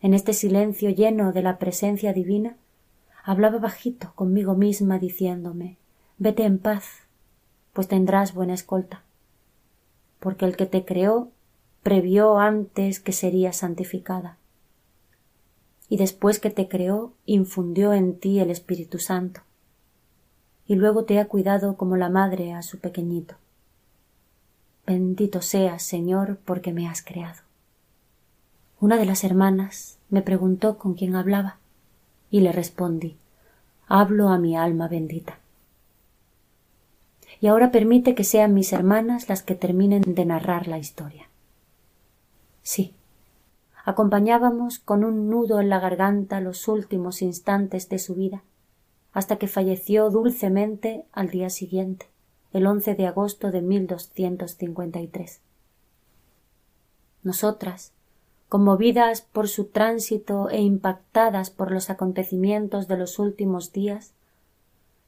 En 0.00 0.14
este 0.14 0.32
silencio 0.32 0.90
lleno 0.90 1.32
de 1.32 1.42
la 1.42 1.58
presencia 1.58 2.12
divina, 2.12 2.56
hablaba 3.24 3.58
bajito 3.58 4.12
conmigo 4.14 4.54
misma 4.54 5.00
diciéndome 5.00 5.76
Vete 6.18 6.44
en 6.44 6.60
paz, 6.60 6.84
pues 7.72 7.88
tendrás 7.88 8.32
buena 8.32 8.54
escolta. 8.54 9.02
Porque 10.20 10.44
el 10.44 10.56
que 10.56 10.66
te 10.66 10.84
creó 10.84 11.30
previó 11.82 12.38
antes 12.38 13.00
que 13.00 13.10
serías 13.10 13.56
santificada. 13.56 14.38
Y 15.92 15.98
después 15.98 16.40
que 16.40 16.48
te 16.48 16.68
creó, 16.68 17.12
infundió 17.26 17.92
en 17.92 18.18
ti 18.18 18.40
el 18.40 18.50
Espíritu 18.50 18.98
Santo. 18.98 19.42
Y 20.66 20.74
luego 20.74 21.04
te 21.04 21.18
ha 21.18 21.28
cuidado 21.28 21.76
como 21.76 21.98
la 21.98 22.08
madre 22.08 22.54
a 22.54 22.62
su 22.62 22.78
pequeñito. 22.78 23.34
Bendito 24.86 25.42
seas, 25.42 25.82
Señor, 25.82 26.38
porque 26.46 26.72
me 26.72 26.88
has 26.88 27.02
creado. 27.02 27.42
Una 28.80 28.96
de 28.96 29.04
las 29.04 29.22
hermanas 29.22 29.98
me 30.08 30.22
preguntó 30.22 30.78
con 30.78 30.94
quién 30.94 31.14
hablaba, 31.14 31.58
y 32.30 32.40
le 32.40 32.52
respondí 32.52 33.18
Hablo 33.86 34.30
a 34.30 34.38
mi 34.38 34.56
alma 34.56 34.88
bendita. 34.88 35.40
Y 37.38 37.48
ahora 37.48 37.70
permite 37.70 38.14
que 38.14 38.24
sean 38.24 38.54
mis 38.54 38.72
hermanas 38.72 39.28
las 39.28 39.42
que 39.42 39.56
terminen 39.56 40.14
de 40.14 40.24
narrar 40.24 40.68
la 40.68 40.78
historia. 40.78 41.28
Sí, 42.62 42.94
acompañábamos 43.84 44.78
con 44.78 45.04
un 45.04 45.28
nudo 45.28 45.60
en 45.60 45.68
la 45.68 45.80
garganta 45.80 46.40
los 46.40 46.68
últimos 46.68 47.22
instantes 47.22 47.88
de 47.88 47.98
su 47.98 48.14
vida, 48.14 48.42
hasta 49.12 49.36
que 49.36 49.48
falleció 49.48 50.10
dulcemente 50.10 51.04
al 51.12 51.30
día 51.30 51.50
siguiente, 51.50 52.06
el 52.52 52.66
11 52.66 52.94
de 52.94 53.06
agosto 53.06 53.50
de 53.50 53.62
1253. 53.62 55.40
Nosotras, 57.22 57.92
conmovidas 58.48 59.22
por 59.22 59.48
su 59.48 59.66
tránsito 59.66 60.48
e 60.50 60.60
impactadas 60.60 61.50
por 61.50 61.70
los 61.70 61.90
acontecimientos 61.90 62.88
de 62.88 62.96
los 62.96 63.18
últimos 63.18 63.72
días, 63.72 64.12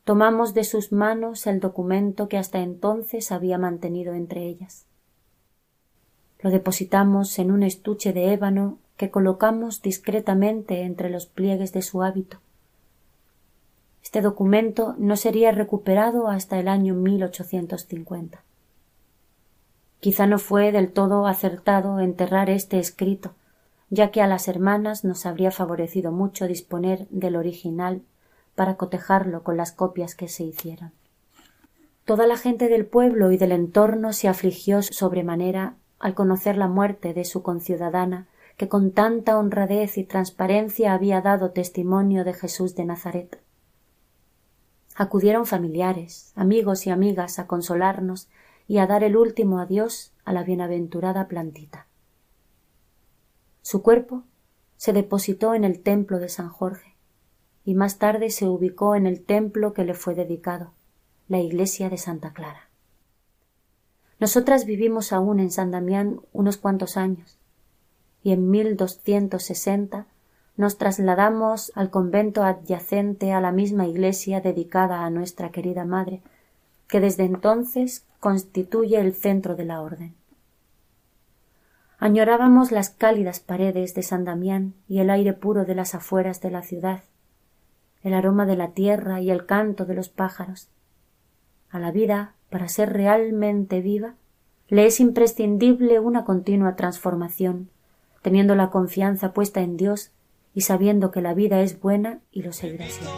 tomamos 0.05 0.55
de 0.55 0.65
sus 0.65 0.93
manos 0.93 1.47
el 1.47 1.61
documento 1.61 2.29
que 2.29 2.39
hasta 2.39 2.61
entonces 2.61 3.33
había 3.33 3.59
mantenido 3.59 4.15
entre 4.15 4.47
ellas. 4.47 4.87
Lo 6.45 6.51
depositamos 6.51 7.39
en 7.39 7.51
un 7.51 7.63
estuche 7.63 8.13
de 8.13 8.35
ébano 8.35 8.77
que 8.99 9.11
colocamos 9.11 9.81
discretamente 9.81 10.83
entre 10.83 11.09
los 11.09 11.25
pliegues 11.25 11.73
de 11.73 11.81
su 11.81 12.03
hábito. 12.03 12.37
Este 14.03 14.21
documento 14.21 14.95
no 14.99 15.17
sería 15.17 15.53
recuperado 15.53 16.29
hasta 16.29 16.59
el 16.59 16.69
año 16.69 16.93
1850. 16.93 18.43
Quizá 20.01 20.27
no 20.27 20.39
fue 20.39 20.71
del 20.71 20.93
todo 20.93 21.27
acertado 21.27 21.99
enterrar 21.99 22.51
este 22.51 22.79
escrito, 22.79 23.33
ya 23.89 24.11
que 24.11 24.21
a 24.21 24.27
las 24.27 24.47
hermanas 24.47 25.03
nos 25.03 25.25
habría 25.25 25.51
favorecido 25.51 26.13
mucho 26.13 26.47
disponer 26.47 27.09
del 27.09 27.37
original 27.37 28.03
para 28.55 28.75
cotejarlo 28.75 29.43
con 29.45 29.57
las 29.57 29.73
copias 29.73 30.15
que 30.15 30.29
se 30.29 30.45
hicieron. 30.45 30.93
Toda 32.05 32.27
la 32.27 32.37
gente 32.37 32.69
del 32.69 32.85
pueblo 32.85 33.33
y 33.33 33.39
del 33.39 33.53
entorno 33.53 34.13
se 34.13 34.29
afligió 34.29 34.83
sobremanera 34.83 35.77
al 35.99 36.15
conocer 36.15 36.57
la 36.57 36.69
muerte 36.69 37.15
de 37.15 37.25
su 37.25 37.43
conciudadana, 37.43 38.29
que 38.57 38.69
con 38.69 38.93
tanta 38.93 39.39
honradez 39.39 39.99
y 39.99 40.05
transparencia 40.05 40.93
había 40.93 41.21
dado 41.21 41.51
testimonio 41.51 42.25
de 42.25 42.35
Jesús 42.35 42.75
de 42.75 42.85
Nazaret. 42.85 43.41
Acudieron 44.95 45.45
familiares, 45.45 46.33
amigos 46.37 46.87
y 46.87 46.91
amigas 46.91 47.39
a 47.39 47.47
consolarnos 47.47 48.29
y 48.69 48.79
a 48.79 48.87
dar 48.87 49.03
el 49.03 49.17
último 49.17 49.59
adiós 49.59 50.13
a 50.25 50.33
la 50.33 50.45
bienaventurada 50.45 51.27
plantita. 51.27 51.87
Su 53.63 53.83
cuerpo 53.83 54.23
se 54.77 54.93
depositó 54.93 55.55
en 55.55 55.65
el 55.65 55.81
templo 55.81 56.19
de 56.19 56.29
San 56.29 56.49
Jorge 56.49 56.95
y 57.65 57.75
más 57.75 57.99
tarde 57.99 58.31
se 58.31 58.47
ubicó 58.47 58.95
en 58.95 59.07
el 59.07 59.25
templo 59.25 59.73
que 59.73 59.85
le 59.85 59.95
fue 59.95 60.15
dedicado, 60.15 60.73
la 61.29 61.39
iglesia 61.39 61.89
de 61.89 61.97
Santa 61.97 62.33
Clara. 62.33 62.69
Nosotras 64.21 64.65
vivimos 64.65 65.13
aún 65.13 65.41
en 65.41 65.51
San 65.51 65.71
Damián 65.71 66.21
unos 66.33 66.57
cuantos 66.57 66.97
años 66.97 67.39
y 68.23 68.33
en 68.33 68.51
1260 68.51 70.07
nos 70.57 70.79
trasladamos 70.79 71.73
al 71.75 71.91
convento 71.91 72.43
adyacente 72.43 73.33
a 73.33 73.41
la 73.41 73.53
misma 73.53 73.87
iglesia 73.87 74.41
dedicada 74.41 75.05
a 75.05 75.11
nuestra 75.11 75.51
querida 75.51 75.85
madre, 75.85 76.23
que 76.89 77.01
desde 77.01 77.25
entonces 77.25 78.07
constituye 78.21 78.99
el 79.01 79.15
centro 79.15 79.57
de 79.57 79.65
la 79.65 79.83
orden. 79.83 80.15
Añorábamos 81.99 82.71
las 82.71 82.91
cálidas 82.91 83.41
paredes 83.41 83.95
de 83.95 84.03
San 84.03 84.25
Damián 84.25 84.75
y 84.89 85.01
el 85.01 85.11
aire 85.11 85.33
puro 85.33 85.65
de 85.65 85.75
las 85.75 85.95
afueras 85.95 86.41
de 86.41 86.51
la 86.51 86.63
ciudad, 86.63 87.03
el 88.03 88.15
aroma 88.15 88.47
de 88.47 88.57
la 88.57 88.73
tierra 88.73 89.21
y 89.21 89.31
el 89.31 89.47
canto 89.47 89.87
de 89.87 89.95
los 89.95 90.09
pájaros. 90.09 90.69
A 91.71 91.79
la 91.79 91.91
vida, 91.91 92.35
para 92.55 92.69
ser 92.69 92.93
realmente 92.93 93.81
viva, 93.81 94.15
le 94.69 94.87
es 94.87 95.01
imprescindible 95.01 95.99
una 95.99 96.25
continua 96.25 96.77
transformación, 96.77 97.69
teniendo 98.23 98.55
la 98.55 98.71
confianza 98.71 99.33
puesta 99.33 99.61
en 99.61 99.77
Dios 99.77 100.13
y 100.55 100.61
sabiendo 100.61 101.11
que 101.11 101.21
la 101.21 101.35
vida 101.35 101.63
es 101.63 101.81
buena 101.81 102.21
y 102.31 102.43
lo 102.43 102.53
seguirá 102.53 102.87
siendo. 102.89 103.11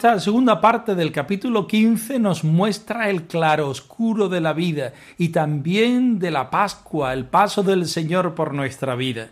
Esta 0.00 0.18
segunda 0.18 0.62
parte 0.62 0.94
del 0.94 1.12
capítulo 1.12 1.66
15 1.66 2.18
nos 2.20 2.42
muestra 2.42 3.10
el 3.10 3.24
claroscuro 3.24 4.30
de 4.30 4.40
la 4.40 4.54
vida 4.54 4.94
y 5.18 5.28
también 5.28 6.18
de 6.18 6.30
la 6.30 6.48
Pascua, 6.48 7.12
el 7.12 7.26
paso 7.26 7.62
del 7.62 7.84
Señor 7.84 8.34
por 8.34 8.54
nuestra 8.54 8.94
vida. 8.94 9.28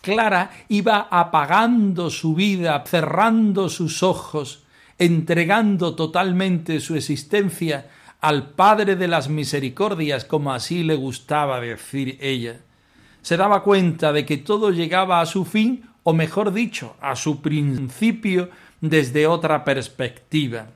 Clara 0.00 0.52
iba 0.68 1.08
apagando 1.10 2.08
su 2.08 2.36
vida, 2.36 2.84
cerrando 2.86 3.68
sus 3.68 4.04
ojos, 4.04 4.62
entregando 4.96 5.96
totalmente 5.96 6.78
su 6.78 6.94
existencia 6.94 7.88
al 8.20 8.50
Padre 8.50 8.94
de 8.94 9.08
las 9.08 9.28
Misericordias, 9.28 10.24
como 10.24 10.52
así 10.52 10.84
le 10.84 10.94
gustaba 10.94 11.60
decir 11.60 12.16
ella. 12.20 12.60
Se 13.22 13.36
daba 13.36 13.64
cuenta 13.64 14.12
de 14.12 14.24
que 14.24 14.36
todo 14.36 14.70
llegaba 14.70 15.20
a 15.20 15.26
su 15.26 15.44
fin, 15.44 15.88
o 16.04 16.12
mejor 16.12 16.52
dicho, 16.52 16.94
a 17.00 17.16
su 17.16 17.42
principio, 17.42 18.50
desde 18.82 19.28
otra 19.28 19.64
perspectiva. 19.64 20.66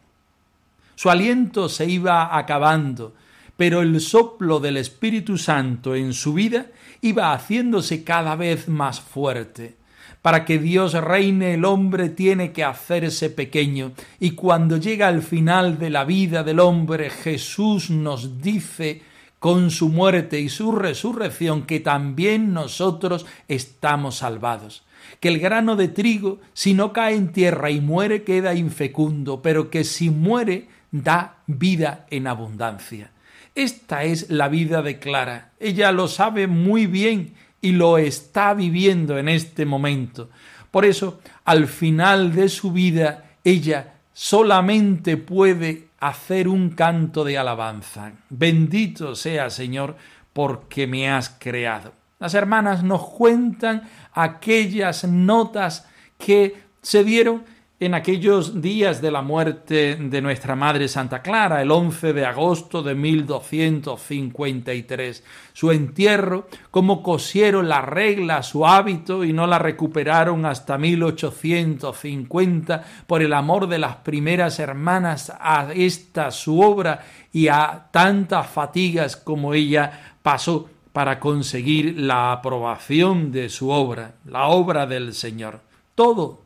Su 0.94 1.10
aliento 1.10 1.68
se 1.68 1.86
iba 1.86 2.38
acabando, 2.38 3.14
pero 3.56 3.82
el 3.82 4.00
soplo 4.00 4.60
del 4.60 4.78
Espíritu 4.78 5.36
Santo 5.36 5.94
en 5.94 6.14
su 6.14 6.32
vida 6.32 6.66
iba 7.02 7.34
haciéndose 7.34 8.04
cada 8.04 8.36
vez 8.36 8.68
más 8.68 9.00
fuerte. 9.00 9.74
Para 10.22 10.44
que 10.44 10.58
Dios 10.58 10.94
reine 10.94 11.54
el 11.54 11.64
hombre 11.64 12.08
tiene 12.08 12.52
que 12.52 12.64
hacerse 12.64 13.28
pequeño, 13.28 13.92
y 14.20 14.30
cuando 14.30 14.76
llega 14.76 15.08
al 15.08 15.22
final 15.22 15.78
de 15.78 15.90
la 15.90 16.04
vida 16.04 16.44
del 16.44 16.60
hombre 16.60 17.10
Jesús 17.10 17.90
nos 17.90 18.40
dice 18.40 19.02
con 19.38 19.70
su 19.70 19.88
muerte 19.88 20.40
y 20.40 20.48
su 20.48 20.72
resurrección 20.72 21.66
que 21.66 21.80
también 21.80 22.52
nosotros 22.54 23.26
estamos 23.48 24.16
salvados 24.16 24.85
que 25.20 25.28
el 25.28 25.38
grano 25.38 25.76
de 25.76 25.88
trigo, 25.88 26.40
si 26.52 26.74
no 26.74 26.92
cae 26.92 27.14
en 27.14 27.32
tierra 27.32 27.70
y 27.70 27.80
muere, 27.80 28.22
queda 28.22 28.54
infecundo, 28.54 29.42
pero 29.42 29.70
que 29.70 29.84
si 29.84 30.10
muere, 30.10 30.68
da 30.90 31.38
vida 31.46 32.06
en 32.10 32.26
abundancia. 32.26 33.10
Esta 33.54 34.04
es 34.04 34.30
la 34.30 34.48
vida 34.48 34.82
de 34.82 34.98
Clara. 34.98 35.52
Ella 35.58 35.90
lo 35.92 36.08
sabe 36.08 36.46
muy 36.46 36.86
bien 36.86 37.34
y 37.60 37.72
lo 37.72 37.98
está 37.98 38.52
viviendo 38.54 39.18
en 39.18 39.28
este 39.28 39.64
momento. 39.64 40.28
Por 40.70 40.84
eso, 40.84 41.20
al 41.44 41.66
final 41.66 42.34
de 42.34 42.48
su 42.48 42.70
vida, 42.72 43.30
ella 43.44 43.94
solamente 44.12 45.16
puede 45.16 45.88
hacer 46.00 46.48
un 46.48 46.70
canto 46.70 47.24
de 47.24 47.38
alabanza. 47.38 48.12
Bendito 48.28 49.14
sea, 49.14 49.48
Señor, 49.50 49.96
porque 50.32 50.86
me 50.86 51.08
has 51.08 51.30
creado. 51.30 51.92
Las 52.18 52.32
hermanas 52.32 52.82
nos 52.82 53.10
cuentan 53.10 53.82
aquellas 54.12 55.04
notas 55.04 55.86
que 56.18 56.54
se 56.80 57.04
dieron 57.04 57.44
en 57.78 57.92
aquellos 57.92 58.62
días 58.62 59.02
de 59.02 59.10
la 59.10 59.20
muerte 59.20 59.96
de 59.96 60.22
nuestra 60.22 60.56
Madre 60.56 60.88
Santa 60.88 61.20
Clara, 61.20 61.60
el 61.60 61.70
11 61.70 62.14
de 62.14 62.24
agosto 62.24 62.82
de 62.82 62.94
1253. 62.94 65.22
Su 65.52 65.72
entierro, 65.72 66.48
cómo 66.70 67.02
cosieron 67.02 67.68
la 67.68 67.82
regla 67.82 68.42
su 68.42 68.66
hábito 68.66 69.24
y 69.24 69.34
no 69.34 69.46
la 69.46 69.58
recuperaron 69.58 70.46
hasta 70.46 70.78
1850 70.78 72.82
por 73.06 73.20
el 73.20 73.34
amor 73.34 73.68
de 73.68 73.78
las 73.78 73.96
primeras 73.96 74.58
hermanas 74.58 75.30
a 75.38 75.68
esta 75.74 76.30
su 76.30 76.62
obra 76.62 77.04
y 77.30 77.48
a 77.48 77.88
tantas 77.90 78.46
fatigas 78.46 79.18
como 79.18 79.52
ella 79.52 80.16
pasó 80.22 80.70
para 80.96 81.20
conseguir 81.20 82.00
la 82.00 82.32
aprobación 82.32 83.30
de 83.30 83.50
su 83.50 83.68
obra, 83.68 84.14
la 84.24 84.46
obra 84.46 84.86
del 84.86 85.12
Señor. 85.12 85.60
Todo, 85.94 86.40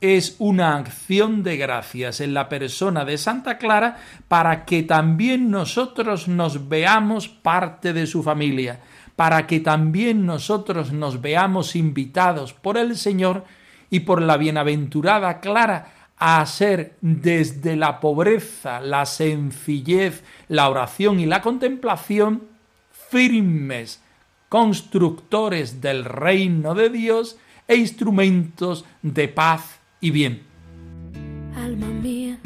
es 0.00 0.36
una 0.38 0.76
acción 0.76 1.42
de 1.42 1.56
gracias 1.56 2.20
en 2.20 2.32
la 2.32 2.48
persona 2.48 3.04
de 3.04 3.18
Santa 3.18 3.58
Clara 3.58 3.96
para 4.28 4.64
que 4.64 4.84
también 4.84 5.50
nosotros 5.50 6.28
nos 6.28 6.68
veamos 6.68 7.26
parte 7.26 7.92
de 7.92 8.06
su 8.06 8.22
familia, 8.22 8.78
para 9.16 9.44
que 9.48 9.58
también 9.58 10.24
nosotros 10.24 10.92
nos 10.92 11.20
veamos 11.20 11.74
invitados 11.74 12.52
por 12.52 12.78
el 12.78 12.96
Señor 12.96 13.42
y 13.90 13.98
por 13.98 14.22
la 14.22 14.36
bienaventurada 14.36 15.40
Clara 15.40 16.12
a 16.16 16.40
hacer 16.42 16.96
desde 17.00 17.74
la 17.74 17.98
pobreza, 17.98 18.78
la 18.78 19.04
sencillez, 19.04 20.22
la 20.46 20.70
oración 20.70 21.18
y 21.18 21.26
la 21.26 21.42
contemplación 21.42 22.54
firmes 23.10 24.00
constructores 24.48 25.80
del 25.80 26.04
reino 26.04 26.74
de 26.74 26.88
Dios 26.88 27.36
e 27.68 27.76
instrumentos 27.76 28.84
de 29.02 29.28
paz 29.28 29.80
y 30.00 30.10
bien. 30.10 30.42
Alma 31.56 31.88
mía, 31.88 32.38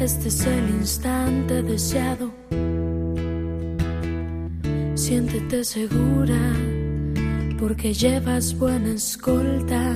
este 0.00 0.28
es 0.28 0.46
el 0.46 0.68
instante 0.70 1.62
deseado. 1.62 2.32
Siéntete 4.94 5.64
segura, 5.64 6.52
porque 7.58 7.92
llevas 7.94 8.56
buena 8.58 8.92
escolta 8.92 9.90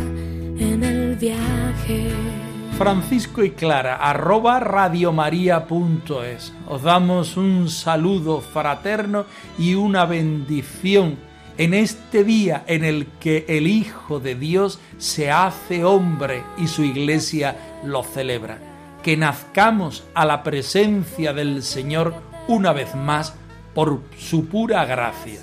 en 0.59 0.85
el 0.85 1.17
viaje. 1.17 2.50
Francisco 2.77 3.45
y 3.45 3.51
Clara, 3.51 3.97
arroba 3.97 4.61
radiomaria.es. 4.61 6.53
Os 6.67 6.83
damos 6.83 7.37
un 7.37 7.69
saludo 7.69 8.41
fraterno 8.41 9.27
y 9.59 9.75
una 9.75 10.07
bendición 10.07 11.17
en 11.59 11.75
este 11.75 12.25
día 12.25 12.65
en 12.67 12.85
el 12.85 13.07
que 13.21 13.45
el 13.49 13.67
Hijo 13.67 14.19
de 14.19 14.35
Dios 14.35 14.81
se 14.99 15.31
hace 15.31 15.85
hombre 15.85 16.43
y 16.57 16.69
su 16.69 16.83
iglesia 16.83 17.81
lo 17.85 18.03
celebra. 18.03 18.59
Que 19.03 19.17
nazcamos 19.17 20.05
a 20.15 20.25
la 20.25 20.43
presencia 20.43 21.33
del 21.33 21.63
Señor 21.63 22.15
una 22.49 22.73
vez 22.73 22.95
más 22.95 23.35
por 23.75 24.01
su 24.19 24.47
pura 24.47 24.85
gracia. 24.85 25.41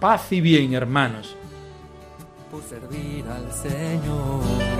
Paz 0.00 0.32
y 0.32 0.40
bien, 0.40 0.74
hermanos. 0.74 1.36
por 2.50 2.62
servir 2.64 3.24
al 3.28 3.52
Señor. 3.52 4.79